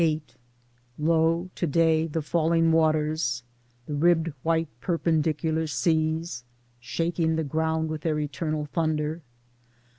[0.01, 0.23] VIII
[0.97, 1.51] Lo!
[1.53, 3.43] to day the falling waters—
[3.85, 6.43] the ribbed white per pendicular seas—
[6.79, 9.21] shaking the ground with their eternal thunder